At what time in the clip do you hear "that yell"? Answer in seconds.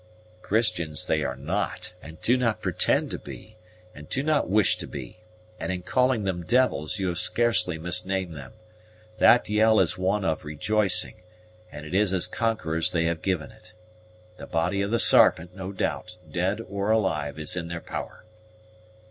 9.19-9.79